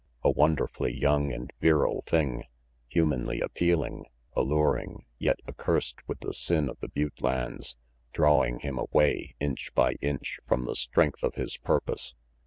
A 0.23 0.31
wonderfully 0.31 0.97
young 0.99 1.31
and 1.31 1.53
virile 1.59 2.01
thing, 2.07 2.45
humanly 2.87 3.39
appealing, 3.39 4.05
alluring, 4.35 5.05
yet 5.19 5.37
accursed 5.47 5.99
with 6.07 6.21
the 6.21 6.33
sin 6.33 6.69
of 6.69 6.79
the 6.79 6.87
butte 6.89 7.21
lands 7.21 7.75
drawing 8.11 8.61
him 8.61 8.79
away, 8.79 9.35
inch 9.39 9.69
by 9.75 9.91
inch, 10.01 10.39
from 10.47 10.65
the 10.65 10.73
strength 10.73 11.21
of 11.21 11.35
his 11.35 11.55
purpose. 11.57 12.15